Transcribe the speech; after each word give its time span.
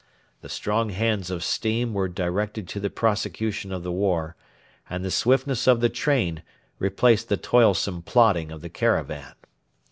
The 0.41 0.49
strong 0.49 0.89
hands 0.89 1.29
of 1.29 1.43
steam 1.43 1.93
were 1.93 2.09
directed 2.09 2.67
to 2.69 2.79
the 2.79 2.89
prosecution 2.89 3.71
of 3.71 3.83
the 3.83 3.91
war, 3.91 4.35
and 4.89 5.05
the 5.05 5.11
swiftness 5.11 5.67
of 5.67 5.79
the 5.79 5.89
train 5.89 6.41
replaced 6.79 7.29
the 7.29 7.37
toilsome 7.37 8.01
plodding 8.01 8.51
of 8.51 8.61
the 8.61 8.69
caravan. 8.69 9.33